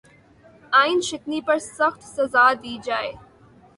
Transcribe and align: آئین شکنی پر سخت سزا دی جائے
آئین 0.73 1.01
شکنی 1.01 1.41
پر 1.41 1.57
سخت 1.77 2.01
سزا 2.15 2.53
دی 2.63 2.77
جائے 2.85 3.11